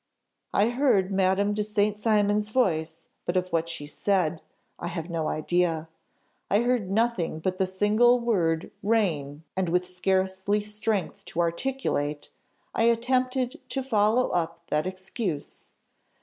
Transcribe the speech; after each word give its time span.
"I 0.51 0.69
heard 0.69 1.11
Madame 1.11 1.53
de 1.53 1.63
St. 1.63 1.95
Cymon's 1.95 2.49
voice, 2.49 3.07
but 3.23 3.37
of 3.37 3.49
what 3.49 3.69
she 3.69 3.85
said, 3.85 4.41
I 4.79 4.87
have 4.87 5.11
no 5.11 5.27
idea. 5.27 5.89
I 6.49 6.61
heard 6.63 6.89
nothing 6.89 7.37
but 7.37 7.59
the 7.59 7.67
single 7.67 8.19
word 8.19 8.71
'rain' 8.81 9.43
and 9.55 9.69
with 9.69 9.85
scarcely 9.85 10.59
strength 10.59 11.23
to 11.25 11.39
articulate, 11.39 12.31
I 12.73 12.85
attempted 12.85 13.61
to 13.69 13.83
follow 13.83 14.29
up 14.29 14.63
that 14.71 14.87
excuse. 14.87 15.75